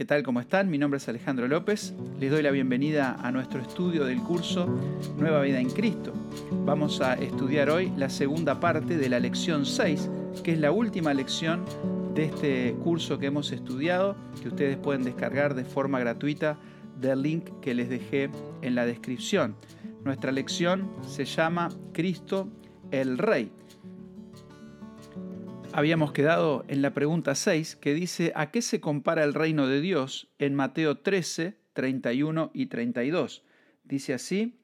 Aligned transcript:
¿Qué 0.00 0.06
tal? 0.06 0.22
¿Cómo 0.22 0.40
están? 0.40 0.70
Mi 0.70 0.78
nombre 0.78 0.96
es 0.96 1.06
Alejandro 1.10 1.46
López. 1.46 1.92
Les 2.18 2.30
doy 2.30 2.42
la 2.42 2.50
bienvenida 2.50 3.18
a 3.20 3.30
nuestro 3.30 3.60
estudio 3.60 4.06
del 4.06 4.22
curso 4.22 4.66
Nueva 5.18 5.42
Vida 5.42 5.60
en 5.60 5.68
Cristo. 5.68 6.14
Vamos 6.64 7.02
a 7.02 7.12
estudiar 7.16 7.68
hoy 7.68 7.92
la 7.98 8.08
segunda 8.08 8.60
parte 8.60 8.96
de 8.96 9.10
la 9.10 9.20
lección 9.20 9.66
6, 9.66 10.08
que 10.42 10.52
es 10.52 10.58
la 10.58 10.72
última 10.72 11.12
lección 11.12 11.66
de 12.14 12.24
este 12.24 12.74
curso 12.82 13.18
que 13.18 13.26
hemos 13.26 13.52
estudiado, 13.52 14.16
que 14.40 14.48
ustedes 14.48 14.78
pueden 14.78 15.04
descargar 15.04 15.54
de 15.54 15.66
forma 15.66 16.00
gratuita 16.00 16.58
del 16.98 17.20
link 17.20 17.50
que 17.60 17.74
les 17.74 17.90
dejé 17.90 18.30
en 18.62 18.74
la 18.74 18.86
descripción. 18.86 19.54
Nuestra 20.02 20.32
lección 20.32 20.90
se 21.06 21.26
llama 21.26 21.68
Cristo 21.92 22.48
el 22.90 23.18
Rey 23.18 23.52
Habíamos 25.80 26.12
quedado 26.12 26.66
en 26.68 26.82
la 26.82 26.92
pregunta 26.92 27.34
6 27.34 27.76
que 27.76 27.94
dice 27.94 28.32
¿a 28.36 28.50
qué 28.50 28.60
se 28.60 28.82
compara 28.82 29.24
el 29.24 29.32
reino 29.32 29.66
de 29.66 29.80
Dios 29.80 30.28
en 30.38 30.54
Mateo 30.54 30.98
13, 30.98 31.56
31 31.72 32.50
y 32.52 32.66
32? 32.66 33.46
Dice 33.84 34.12
así, 34.12 34.60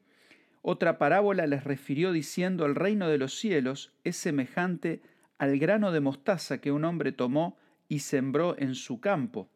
otra 0.61 0.99
parábola 0.99 1.47
les 1.47 1.63
refirió 1.63 2.11
diciendo 2.11 2.67
el 2.67 2.75
reino 2.75 3.09
de 3.09 3.17
los 3.17 3.33
cielos 3.33 3.93
es 4.03 4.15
semejante 4.15 5.01
al 5.39 5.57
grano 5.57 5.91
de 5.91 6.01
mostaza 6.01 6.59
que 6.59 6.71
un 6.71 6.85
hombre 6.85 7.11
tomó 7.11 7.57
y 7.89 8.01
sembró 8.01 8.55
en 8.59 8.75
su 8.75 8.99
campo, 8.99 9.49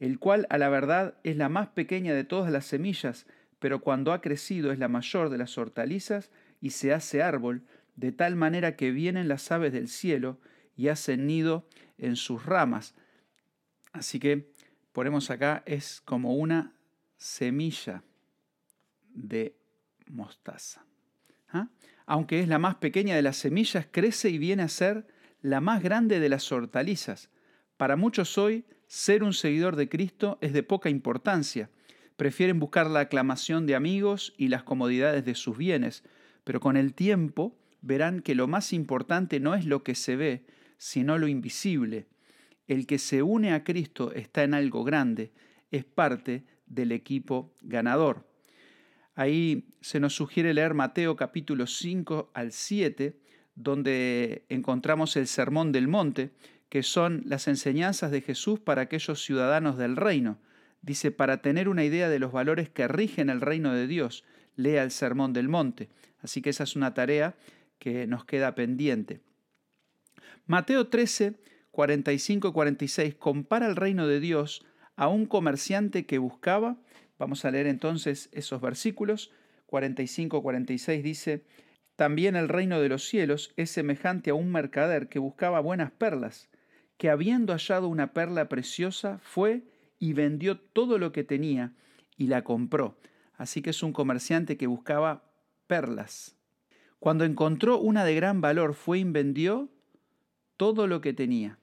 el 0.00 0.18
cual 0.18 0.46
a 0.50 0.58
la 0.58 0.68
verdad 0.68 1.14
es 1.24 1.34
la 1.34 1.48
más 1.48 1.68
pequeña 1.68 2.12
de 2.12 2.24
todas 2.24 2.52
las 2.52 2.66
semillas, 2.66 3.26
pero 3.58 3.80
cuando 3.80 4.12
ha 4.12 4.20
crecido 4.20 4.70
es 4.70 4.78
la 4.78 4.88
mayor 4.88 5.30
de 5.30 5.38
las 5.38 5.56
hortalizas 5.56 6.30
y 6.60 6.70
se 6.70 6.92
hace 6.92 7.22
árbol, 7.22 7.62
de 7.96 8.12
tal 8.12 8.36
manera 8.36 8.76
que 8.76 8.90
vienen 8.90 9.28
las 9.28 9.50
aves 9.50 9.72
del 9.72 9.88
cielo 9.88 10.38
y 10.76 10.88
hacen 10.88 11.26
nido 11.26 11.66
en 11.98 12.16
sus 12.16 12.44
ramas. 12.46 12.94
Así 13.92 14.18
que 14.18 14.50
ponemos 14.92 15.30
acá, 15.30 15.62
es 15.66 16.00
como 16.00 16.34
una 16.34 16.72
semilla 17.16 18.02
de 19.14 19.54
mostaza. 20.08 20.84
¿Ah? 21.52 21.68
Aunque 22.06 22.40
es 22.40 22.48
la 22.48 22.58
más 22.58 22.76
pequeña 22.76 23.14
de 23.14 23.22
las 23.22 23.36
semillas, 23.36 23.86
crece 23.90 24.30
y 24.30 24.38
viene 24.38 24.62
a 24.62 24.68
ser 24.68 25.06
la 25.42 25.60
más 25.60 25.82
grande 25.82 26.20
de 26.20 26.28
las 26.28 26.50
hortalizas. 26.50 27.30
Para 27.76 27.96
muchos 27.96 28.36
hoy, 28.38 28.64
ser 28.86 29.22
un 29.22 29.32
seguidor 29.32 29.76
de 29.76 29.88
Cristo 29.88 30.38
es 30.40 30.52
de 30.52 30.62
poca 30.62 30.90
importancia. 30.90 31.70
Prefieren 32.16 32.58
buscar 32.58 32.88
la 32.90 33.00
aclamación 33.00 33.66
de 33.66 33.74
amigos 33.74 34.34
y 34.36 34.48
las 34.48 34.62
comodidades 34.62 35.24
de 35.24 35.34
sus 35.34 35.56
bienes, 35.56 36.04
pero 36.44 36.60
con 36.60 36.76
el 36.76 36.94
tiempo 36.94 37.56
verán 37.82 38.20
que 38.20 38.34
lo 38.34 38.48
más 38.48 38.72
importante 38.72 39.40
no 39.40 39.54
es 39.54 39.64
lo 39.64 39.82
que 39.82 39.94
se 39.94 40.16
ve, 40.16 40.44
sino 40.80 41.18
lo 41.18 41.28
invisible. 41.28 42.06
El 42.66 42.86
que 42.86 42.98
se 42.98 43.22
une 43.22 43.52
a 43.52 43.64
Cristo 43.64 44.12
está 44.12 44.44
en 44.44 44.54
algo 44.54 44.82
grande, 44.82 45.30
es 45.70 45.84
parte 45.84 46.44
del 46.64 46.90
equipo 46.90 47.52
ganador. 47.60 48.26
Ahí 49.14 49.68
se 49.82 50.00
nos 50.00 50.14
sugiere 50.14 50.54
leer 50.54 50.72
Mateo 50.72 51.16
capítulo 51.16 51.66
5 51.66 52.30
al 52.32 52.52
7, 52.52 53.14
donde 53.54 54.46
encontramos 54.48 55.16
el 55.16 55.26
Sermón 55.26 55.70
del 55.70 55.86
Monte, 55.86 56.30
que 56.70 56.82
son 56.82 57.24
las 57.26 57.46
enseñanzas 57.46 58.10
de 58.10 58.22
Jesús 58.22 58.58
para 58.58 58.80
aquellos 58.80 59.22
ciudadanos 59.22 59.76
del 59.76 59.96
reino. 59.96 60.38
Dice, 60.80 61.10
para 61.10 61.42
tener 61.42 61.68
una 61.68 61.84
idea 61.84 62.08
de 62.08 62.18
los 62.18 62.32
valores 62.32 62.70
que 62.70 62.88
rigen 62.88 63.28
el 63.28 63.42
reino 63.42 63.74
de 63.74 63.86
Dios, 63.86 64.24
lea 64.56 64.82
el 64.82 64.92
Sermón 64.92 65.34
del 65.34 65.50
Monte. 65.50 65.90
Así 66.22 66.40
que 66.40 66.48
esa 66.48 66.64
es 66.64 66.74
una 66.74 66.94
tarea 66.94 67.36
que 67.78 68.06
nos 68.06 68.24
queda 68.24 68.54
pendiente. 68.54 69.20
Mateo 70.46 70.88
13, 70.88 71.34
45 71.70 72.48
y 72.48 72.52
46 72.52 73.14
compara 73.14 73.66
el 73.66 73.76
reino 73.76 74.06
de 74.06 74.20
Dios 74.20 74.64
a 74.96 75.08
un 75.08 75.26
comerciante 75.26 76.06
que 76.06 76.18
buscaba, 76.18 76.76
vamos 77.18 77.44
a 77.44 77.50
leer 77.50 77.66
entonces 77.66 78.28
esos 78.32 78.60
versículos, 78.60 79.30
45-46 79.68 81.02
dice, 81.02 81.44
también 81.96 82.34
el 82.34 82.48
reino 82.48 82.80
de 82.80 82.88
los 82.88 83.04
cielos 83.08 83.52
es 83.56 83.70
semejante 83.70 84.30
a 84.30 84.34
un 84.34 84.50
mercader 84.50 85.08
que 85.08 85.18
buscaba 85.18 85.60
buenas 85.60 85.90
perlas, 85.92 86.48
que 86.96 87.10
habiendo 87.10 87.52
hallado 87.52 87.88
una 87.88 88.12
perla 88.12 88.48
preciosa, 88.48 89.18
fue 89.22 89.64
y 89.98 90.12
vendió 90.12 90.58
todo 90.58 90.98
lo 90.98 91.12
que 91.12 91.24
tenía 91.24 91.72
y 92.16 92.26
la 92.26 92.42
compró. 92.42 92.98
Así 93.34 93.62
que 93.62 93.70
es 93.70 93.82
un 93.82 93.92
comerciante 93.92 94.56
que 94.56 94.66
buscaba 94.66 95.24
perlas. 95.66 96.36
Cuando 96.98 97.24
encontró 97.24 97.78
una 97.78 98.04
de 98.04 98.14
gran 98.14 98.40
valor, 98.40 98.74
fue 98.74 98.98
y 98.98 99.04
vendió 99.04 99.70
todo 100.60 100.86
lo 100.86 101.00
que 101.00 101.14
tenía 101.14 101.58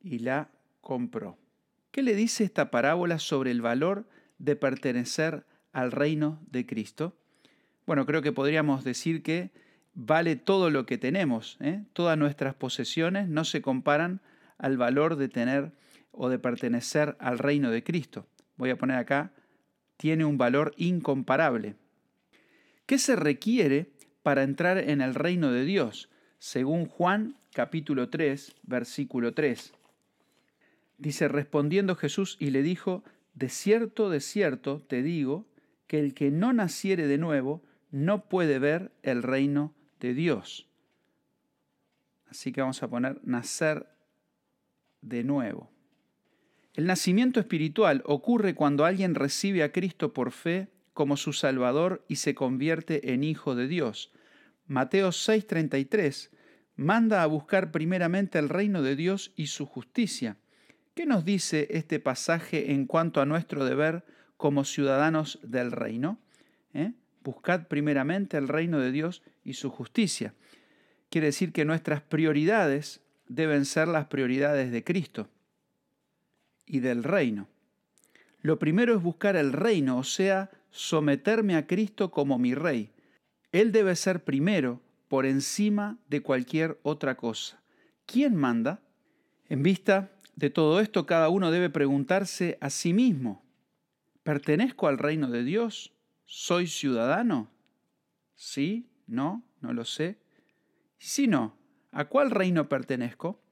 y 0.00 0.20
la 0.20 0.52
compró. 0.80 1.36
¿Qué 1.90 2.00
le 2.00 2.14
dice 2.14 2.44
esta 2.44 2.70
parábola 2.70 3.18
sobre 3.18 3.50
el 3.50 3.60
valor 3.60 4.08
de 4.38 4.54
pertenecer 4.54 5.44
al 5.72 5.90
reino 5.90 6.40
de 6.48 6.64
Cristo? 6.64 7.16
Bueno, 7.86 8.06
creo 8.06 8.22
que 8.22 8.30
podríamos 8.30 8.84
decir 8.84 9.24
que 9.24 9.50
vale 9.94 10.36
todo 10.36 10.70
lo 10.70 10.86
que 10.86 10.96
tenemos, 10.96 11.56
¿eh? 11.60 11.82
todas 11.92 12.16
nuestras 12.16 12.54
posesiones 12.54 13.28
no 13.28 13.44
se 13.44 13.62
comparan 13.62 14.20
al 14.58 14.76
valor 14.76 15.16
de 15.16 15.28
tener 15.28 15.72
o 16.12 16.28
de 16.28 16.38
pertenecer 16.38 17.16
al 17.18 17.36
reino 17.36 17.72
de 17.72 17.82
Cristo. 17.82 18.28
Voy 18.54 18.70
a 18.70 18.78
poner 18.78 18.98
acá, 18.98 19.32
tiene 19.96 20.24
un 20.24 20.38
valor 20.38 20.72
incomparable. 20.76 21.74
¿Qué 22.86 22.98
se 22.98 23.16
requiere 23.16 23.90
para 24.22 24.44
entrar 24.44 24.78
en 24.78 25.00
el 25.00 25.16
reino 25.16 25.50
de 25.50 25.64
Dios? 25.64 26.09
Según 26.40 26.86
Juan 26.86 27.36
capítulo 27.52 28.08
3, 28.08 28.56
versículo 28.62 29.34
3. 29.34 29.74
Dice, 30.96 31.28
respondiendo 31.28 31.96
Jesús 31.96 32.38
y 32.40 32.48
le 32.48 32.62
dijo, 32.62 33.04
de 33.34 33.50
cierto, 33.50 34.08
de 34.08 34.20
cierto 34.20 34.80
te 34.80 35.02
digo, 35.02 35.44
que 35.86 35.98
el 35.98 36.14
que 36.14 36.30
no 36.30 36.54
naciere 36.54 37.06
de 37.06 37.18
nuevo 37.18 37.62
no 37.90 38.24
puede 38.30 38.58
ver 38.58 38.90
el 39.02 39.22
reino 39.22 39.74
de 40.00 40.14
Dios. 40.14 40.66
Así 42.30 42.52
que 42.52 42.62
vamos 42.62 42.82
a 42.82 42.88
poner 42.88 43.20
nacer 43.22 43.86
de 45.02 45.24
nuevo. 45.24 45.68
El 46.72 46.86
nacimiento 46.86 47.38
espiritual 47.38 48.02
ocurre 48.06 48.54
cuando 48.54 48.86
alguien 48.86 49.14
recibe 49.14 49.62
a 49.62 49.72
Cristo 49.72 50.14
por 50.14 50.32
fe 50.32 50.68
como 50.94 51.18
su 51.18 51.34
Salvador 51.34 52.02
y 52.08 52.16
se 52.16 52.34
convierte 52.34 53.12
en 53.12 53.24
hijo 53.24 53.54
de 53.54 53.68
Dios. 53.68 54.10
Mateo 54.70 55.10
6:33 55.10 56.30
manda 56.76 57.24
a 57.24 57.26
buscar 57.26 57.72
primeramente 57.72 58.38
el 58.38 58.48
reino 58.48 58.82
de 58.82 58.94
Dios 58.94 59.32
y 59.34 59.48
su 59.48 59.66
justicia. 59.66 60.36
¿Qué 60.94 61.06
nos 61.06 61.24
dice 61.24 61.66
este 61.70 61.98
pasaje 61.98 62.70
en 62.70 62.86
cuanto 62.86 63.20
a 63.20 63.26
nuestro 63.26 63.64
deber 63.64 64.04
como 64.36 64.64
ciudadanos 64.64 65.40
del 65.42 65.72
reino? 65.72 66.20
¿Eh? 66.72 66.92
Buscad 67.24 67.66
primeramente 67.66 68.36
el 68.36 68.46
reino 68.46 68.78
de 68.78 68.92
Dios 68.92 69.24
y 69.42 69.54
su 69.54 69.70
justicia. 69.70 70.34
Quiere 71.08 71.26
decir 71.26 71.52
que 71.52 71.64
nuestras 71.64 72.02
prioridades 72.02 73.00
deben 73.26 73.64
ser 73.64 73.88
las 73.88 74.06
prioridades 74.06 74.70
de 74.70 74.84
Cristo 74.84 75.28
y 76.64 76.78
del 76.78 77.02
reino. 77.02 77.48
Lo 78.40 78.60
primero 78.60 78.94
es 78.94 79.02
buscar 79.02 79.34
el 79.34 79.52
reino, 79.52 79.98
o 79.98 80.04
sea, 80.04 80.48
someterme 80.70 81.56
a 81.56 81.66
Cristo 81.66 82.12
como 82.12 82.38
mi 82.38 82.54
rey. 82.54 82.92
Él 83.52 83.72
debe 83.72 83.96
ser 83.96 84.24
primero 84.24 84.80
por 85.08 85.26
encima 85.26 85.98
de 86.08 86.22
cualquier 86.22 86.78
otra 86.82 87.16
cosa. 87.16 87.60
¿Quién 88.06 88.36
manda? 88.36 88.80
En 89.48 89.62
vista 89.62 90.12
de 90.36 90.50
todo 90.50 90.80
esto, 90.80 91.06
cada 91.06 91.28
uno 91.28 91.50
debe 91.50 91.70
preguntarse 91.70 92.56
a 92.60 92.70
sí 92.70 92.92
mismo, 92.92 93.44
¿pertenezco 94.22 94.86
al 94.86 94.98
reino 94.98 95.30
de 95.30 95.42
Dios? 95.42 95.92
¿Soy 96.24 96.66
ciudadano? 96.66 97.50
¿Sí? 98.36 98.88
¿No? 99.06 99.44
No 99.60 99.72
lo 99.72 99.84
sé. 99.84 100.18
Si 100.98 101.26
no, 101.26 101.58
¿a 101.90 102.04
cuál 102.04 102.30
reino 102.30 102.68
pertenezco? 102.68 103.42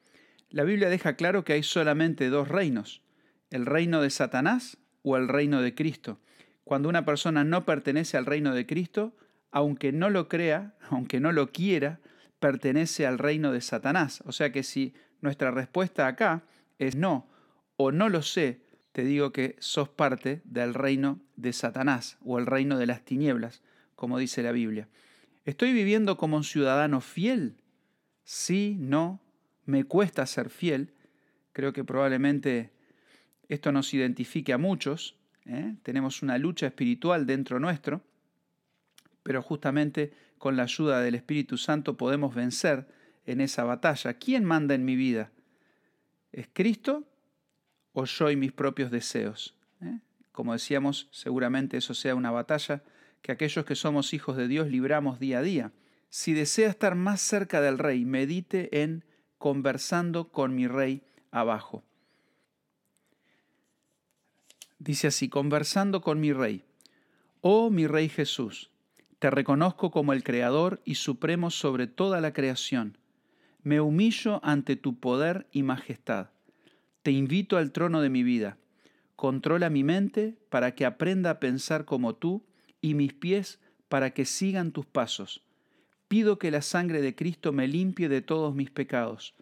La 0.51 0.65
Biblia 0.65 0.89
deja 0.89 1.17
claro 1.17 1.45
que 1.45 1.55
hay 1.55 1.63
solamente 1.63 2.31
dos 2.31 2.49
reinos, 2.49 3.03
el 3.51 3.67
reino 3.67 4.01
de 4.01 4.11
Satanás 4.11 4.79
o 5.03 5.17
el 5.17 5.29
reino 5.29 5.61
de 5.61 5.75
Cristo. 5.75 6.21
Cuando 6.65 6.89
una 6.89 7.05
persona 7.05 7.44
no 7.44 7.67
pertenece 7.67 8.17
al 8.17 8.27
reino 8.27 8.55
de 8.55 8.67
Cristo, 8.67 9.17
aunque 9.50 9.93
no 9.93 10.11
lo 10.11 10.29
crea, 10.29 10.75
aunque 10.91 11.21
no 11.21 11.33
lo 11.33 11.53
quiera, 11.53 12.00
pertenece 12.41 13.06
al 13.06 13.19
reino 13.19 13.53
de 13.53 13.61
Satanás. 13.61 14.23
O 14.27 14.33
sea 14.33 14.53
que 14.53 14.62
si 14.62 14.95
nuestra 15.21 15.50
respuesta 15.50 16.06
acá 16.06 16.45
es 16.79 16.97
no 16.97 17.27
o 17.77 17.93
no 17.93 18.09
lo 18.09 18.23
sé, 18.23 18.61
te 18.93 19.05
digo 19.05 19.33
que 19.33 19.56
sos 19.59 19.89
parte 19.89 20.41
del 20.45 20.75
reino 20.75 21.21
de 21.37 21.53
Satanás 21.53 22.19
o 22.25 22.39
el 22.39 22.47
reino 22.47 22.79
de 22.79 22.87
las 22.87 23.05
tinieblas, 23.05 23.62
como 23.95 24.19
dice 24.19 24.43
la 24.43 24.53
Biblia. 24.53 24.89
¿Estoy 25.45 25.73
viviendo 25.73 26.17
como 26.17 26.37
un 26.37 26.44
ciudadano 26.44 27.01
fiel? 27.01 27.56
Sí, 28.25 28.77
no, 28.79 29.21
me 29.65 29.85
cuesta 29.85 30.27
ser 30.27 30.51
fiel. 30.51 30.94
Creo 31.53 31.73
que 31.73 31.85
probablemente 31.85 32.73
esto 33.49 33.73
nos 33.73 33.94
identifique 33.94 34.53
a 34.53 34.59
muchos. 34.59 35.17
¿eh? 35.47 35.75
Tenemos 35.83 36.23
una 36.23 36.37
lucha 36.39 36.67
espiritual 36.67 37.27
dentro 37.27 37.61
nuestro 37.61 38.03
pero 39.29 39.43
justamente 39.43 40.11
con 40.39 40.57
la 40.57 40.63
ayuda 40.63 41.03
del 41.03 41.15
Espíritu 41.15 41.59
Santo 41.59 41.99
podemos 41.99 42.35
vencer 42.35 42.89
en 43.27 43.43
esa 43.43 43.63
batalla. 43.63 44.15
¿Quién 44.15 44.43
manda 44.43 44.75
en 44.75 44.87
mi 44.87 44.97
vida? 44.97 45.31
¿Es 46.33 46.49
Cristo 46.51 47.05
o 47.93 48.07
yo 48.07 48.31
y 48.31 48.37
mis 48.37 48.53
propios 48.53 48.91
deseos? 48.91 49.55
¿Eh? 49.83 49.99
Como 50.33 50.55
decíamos, 50.55 51.09
seguramente 51.11 51.77
eso 51.77 51.93
sea 51.93 52.15
una 52.15 52.31
batalla 52.31 52.83
que 53.21 53.31
aquellos 53.31 53.67
que 53.67 53.75
somos 53.75 54.15
hijos 54.15 54.35
de 54.39 54.49
Dios 54.49 54.69
libramos 54.69 55.21
día 55.21 55.41
a 55.41 55.43
día. 55.43 55.73
Si 56.09 56.33
desea 56.33 56.71
estar 56.71 56.95
más 56.95 57.21
cerca 57.21 57.61
del 57.61 57.77
rey, 57.77 58.07
medite 58.07 58.81
en 58.81 59.05
conversando 59.37 60.33
con 60.33 60.55
mi 60.55 60.69
rey 60.69 61.03
abajo. 61.33 61.85
Dice 64.79 65.09
así, 65.09 65.29
conversando 65.29 66.01
con 66.01 66.19
mi 66.19 66.33
rey. 66.33 66.65
Oh 67.43 67.69
mi 67.69 67.87
rey 67.87 68.09
Jesús, 68.09 68.71
te 69.19 69.31
reconozco 69.31 69.91
como 69.91 70.12
el 70.12 70.23
Creador 70.23 70.81
y 70.85 70.94
Supremo 70.94 71.50
sobre 71.50 71.87
toda 71.87 72.20
la 72.20 72.32
creación. 72.32 72.99
Me 73.62 73.81
humillo 73.81 74.41
ante 74.44 74.76
tu 74.76 75.00
poder 75.00 75.49
y 75.50 75.65
majestad. 75.65 76.29
Te 77.03 77.11
invito 77.11 77.56
al 77.56 77.73
trono 77.73 78.00
de 78.00 78.11
mi 78.11 78.23
vida. 78.23 78.59
Controla 79.17 79.70
mi 79.70 79.82
mente 79.82 80.38
para 80.50 80.75
que 80.75 80.87
aprenda 80.87 81.31
a 81.31 81.41
pensar 81.41 81.85
como 81.85 82.15
tú 82.15 82.44
y 82.81 82.94
mis 82.94 83.12
pies 83.12 83.59
para 83.88 84.11
que 84.11 84.25
sigan 84.25 84.70
tus 84.70 84.87
pasos. 84.87 85.43
Pido 86.06 86.38
que 86.38 86.53
la 86.53 86.62
sangre 86.62 87.03
de 87.03 87.15
Cristo 87.17 87.53
me 87.53 87.67
limpie 87.67 88.09
de 88.09 88.23
todos 88.23 88.55
mis 88.55 88.70
pecados. 88.70 89.35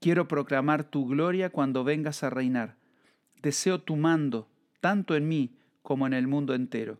Quiero 0.00 0.26
proclamar 0.26 0.84
tu 0.84 1.06
gloria 1.06 1.50
cuando 1.50 1.84
vengas 1.84 2.24
a 2.24 2.30
reinar. 2.30 2.76
Deseo 3.40 3.80
tu 3.80 3.96
mando, 3.96 4.48
tanto 4.80 5.14
en 5.14 5.28
mí 5.28 5.56
como 5.82 6.06
en 6.06 6.14
el 6.14 6.26
mundo 6.26 6.54
entero. 6.54 6.98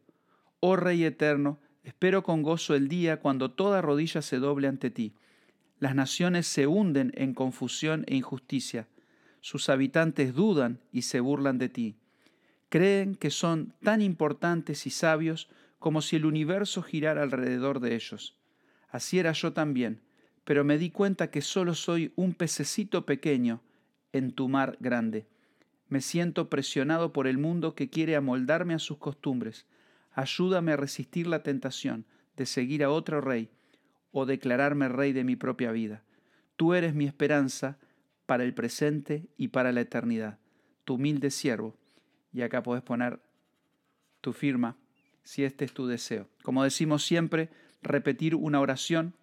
Oh 0.61 0.77
Rey 0.77 1.05
eterno, 1.05 1.59
espero 1.83 2.23
con 2.23 2.43
gozo 2.43 2.75
el 2.75 2.89
día 2.89 3.21
cuando 3.21 3.51
toda 3.51 3.83
rodilla 3.83 4.23
se 4.23 4.39
doble 4.39 4.69
ante 4.69 4.91
ti. 4.91 5.15
Las 5.79 5.95
naciones 5.95 6.47
se 6.47 6.67
hunden 6.67 7.13
en 7.15 7.35
confusión 7.35 8.05
e 8.07 8.17
injusticia. 8.17 8.87
Sus 9.41 9.69
habitantes 9.69 10.35
dudan 10.35 10.81
y 10.93 11.03
se 11.03 11.21
burlan 11.21 11.59
de 11.59 11.69
ti. 11.69 11.97
Creen 12.69 13.15
que 13.15 13.31
son 13.31 13.75
tan 13.83 14.03
importantes 14.03 14.87
y 14.87 14.91
sabios 14.91 15.49
como 15.79 16.03
si 16.03 16.17
el 16.17 16.27
universo 16.27 16.83
girara 16.83 17.23
alrededor 17.23 17.81
de 17.81 17.95
ellos. 17.95 18.37
Así 18.91 19.19
era 19.19 19.33
yo 19.33 19.53
también, 19.53 20.01
pero 20.45 20.65
me 20.65 20.79
di 20.79 20.91
cuenta 20.91 21.31
que 21.31 21.41
solo 21.41 21.75
soy 21.75 22.13
un 22.17 22.35
pececito 22.35 23.07
pequeño 23.07 23.61
en 24.13 24.33
tu 24.33 24.49
mar 24.49 24.77
grande. 24.81 25.27
Me 25.89 26.01
siento 26.01 26.49
presionado 26.51 27.13
por 27.13 27.27
el 27.27 27.39
mundo 27.39 27.75
que 27.75 27.89
quiere 27.89 28.15
amoldarme 28.15 28.75
a 28.75 28.79
sus 28.79 28.99
costumbres. 28.99 29.67
Ayúdame 30.21 30.73
a 30.73 30.77
resistir 30.77 31.27
la 31.27 31.43
tentación 31.43 32.05
de 32.37 32.45
seguir 32.45 32.85
a 32.85 32.91
otro 32.91 33.23
rey 33.23 33.49
o 34.13 34.27
declararme 34.27 34.91
rey 34.91 35.15
de 35.15 35.25
mi 35.25 35.35
propia 35.35 35.73
vida. 35.73 36.05
Tú 36.57 36.75
eres 36.75 36.95
mi 36.95 37.07
esperanza 37.07 37.79
para 38.27 38.45
el 38.45 38.53
presente 38.53 39.31
y 39.39 39.49
para 39.49 39.73
la 39.73 39.81
eternidad. 39.81 40.39
Tu 40.85 40.97
humilde 40.97 41.31
siervo. 41.31 41.75
Y 42.35 42.43
acá 42.43 42.63
puedes 42.63 42.83
poner 42.83 43.19
tu 44.21 44.35
firma 44.35 44.77
si 45.23 45.43
este 45.43 45.65
es 45.65 45.73
tu 45.73 45.87
deseo. 45.87 46.29
Como 46.43 46.65
decimos 46.65 47.03
siempre, 47.03 47.49
repetir 47.81 48.35
una 48.35 48.61
oración 48.61 49.15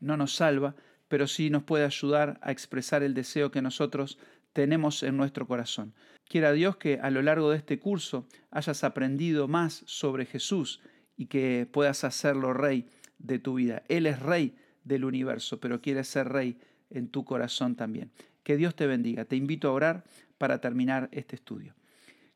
no 0.00 0.16
nos 0.16 0.34
salva, 0.34 0.74
pero 1.08 1.26
sí 1.26 1.50
nos 1.50 1.64
puede 1.64 1.84
ayudar 1.84 2.38
a 2.40 2.50
expresar 2.50 3.02
el 3.02 3.12
deseo 3.12 3.50
que 3.50 3.60
nosotros 3.60 4.18
tenemos 4.54 5.02
en 5.02 5.18
nuestro 5.18 5.46
corazón. 5.46 5.92
Quiera 6.28 6.52
Dios 6.52 6.76
que 6.76 7.00
a 7.00 7.10
lo 7.10 7.22
largo 7.22 7.50
de 7.50 7.56
este 7.56 7.78
curso 7.78 8.26
hayas 8.50 8.84
aprendido 8.84 9.48
más 9.48 9.82
sobre 9.86 10.26
Jesús 10.26 10.80
y 11.16 11.26
que 11.26 11.66
puedas 11.70 12.04
hacerlo 12.04 12.52
rey 12.52 12.88
de 13.18 13.38
tu 13.38 13.54
vida. 13.54 13.82
Él 13.88 14.06
es 14.06 14.20
rey 14.20 14.56
del 14.84 15.04
universo, 15.04 15.58
pero 15.58 15.80
quiere 15.80 16.04
ser 16.04 16.28
rey 16.28 16.58
en 16.90 17.08
tu 17.08 17.24
corazón 17.24 17.76
también. 17.76 18.12
Que 18.42 18.56
Dios 18.56 18.74
te 18.74 18.86
bendiga. 18.86 19.24
Te 19.24 19.36
invito 19.36 19.68
a 19.68 19.72
orar 19.72 20.04
para 20.36 20.60
terminar 20.60 21.08
este 21.12 21.36
estudio. 21.36 21.74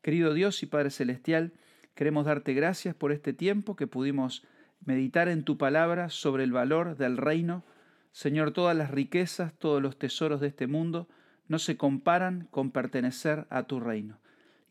Querido 0.01 0.33
Dios 0.33 0.61
y 0.63 0.65
Padre 0.65 0.89
Celestial, 0.89 1.53
Queremos 1.95 2.25
darte 2.25 2.55
gracias 2.55 2.95
por 2.95 3.11
este 3.11 3.33
tiempo 3.33 3.75
que 3.75 3.85
pudimos 3.85 4.43
meditar 4.83 5.27
en 5.29 5.43
tu 5.43 5.59
palabra 5.59 6.09
sobre 6.09 6.43
el 6.43 6.51
valor 6.51 6.97
del 6.97 7.17
reino. 7.17 7.63
Señor, 8.11 8.51
todas 8.51 8.75
las 8.75 8.89
riquezas, 8.89 9.53
todos 9.59 9.79
los 9.79 9.99
tesoros 9.99 10.41
de 10.41 10.47
este 10.47 10.65
mundo 10.65 11.07
no 11.47 11.59
se 11.59 11.77
comparan 11.77 12.47
con 12.51 12.71
pertenecer 12.71 13.45
a 13.49 13.63
tu 13.63 13.79
reino. 13.79 14.19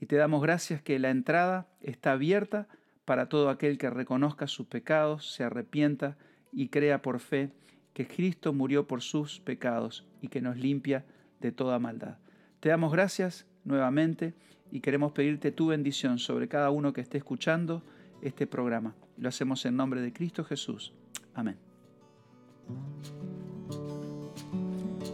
Y 0.00 0.06
te 0.06 0.16
damos 0.16 0.42
gracias 0.42 0.82
que 0.82 0.98
la 0.98 1.10
entrada 1.10 1.68
está 1.80 2.12
abierta 2.12 2.68
para 3.04 3.28
todo 3.28 3.50
aquel 3.50 3.78
que 3.78 3.90
reconozca 3.90 4.46
sus 4.46 4.66
pecados, 4.66 5.32
se 5.32 5.44
arrepienta 5.44 6.16
y 6.52 6.68
crea 6.68 7.02
por 7.02 7.20
fe 7.20 7.50
que 7.92 8.06
Cristo 8.06 8.52
murió 8.52 8.86
por 8.86 9.02
sus 9.02 9.40
pecados 9.40 10.06
y 10.20 10.28
que 10.28 10.40
nos 10.40 10.56
limpia 10.56 11.04
de 11.40 11.52
toda 11.52 11.78
maldad. 11.78 12.18
Te 12.60 12.68
damos 12.68 12.92
gracias 12.92 13.46
nuevamente 13.64 14.34
y 14.70 14.80
queremos 14.80 15.12
pedirte 15.12 15.52
tu 15.52 15.68
bendición 15.68 16.18
sobre 16.18 16.48
cada 16.48 16.70
uno 16.70 16.92
que 16.92 17.00
esté 17.00 17.18
escuchando 17.18 17.82
este 18.22 18.46
programa. 18.46 18.94
Lo 19.18 19.28
hacemos 19.28 19.66
en 19.66 19.76
nombre 19.76 20.00
de 20.00 20.12
Cristo 20.12 20.44
Jesús. 20.44 20.92
Amén. 21.34 21.56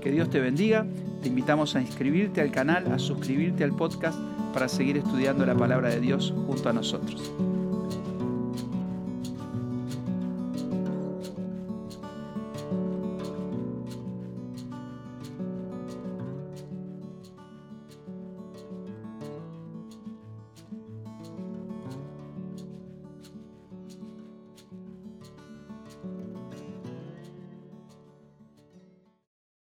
Que 0.01 0.11
Dios 0.13 0.31
te 0.31 0.41
bendiga. 0.41 0.87
Te 1.23 1.29
invitamos 1.29 1.75
a 1.75 1.81
inscribirte 1.81 2.41
al 2.41 2.51
canal, 2.51 2.93
a 2.93 2.99
suscribirte 2.99 3.65
al 3.65 3.75
podcast 3.75 4.19
para 4.53 4.69
seguir 4.69 4.99
estudiando 4.99 5.45
la 5.45 5.57
palabra 5.57 5.91
de 5.91 6.01
Dios 6.01 6.33
junto 6.47 6.69
a 6.69 6.73
nosotros. 6.73 7.33